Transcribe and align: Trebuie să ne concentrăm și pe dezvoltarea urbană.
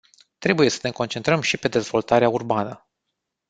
Trebuie 0.37 0.69
să 0.69 0.79
ne 0.83 0.91
concentrăm 0.91 1.41
și 1.41 1.57
pe 1.57 1.67
dezvoltarea 1.67 2.29
urbană. 2.29 2.87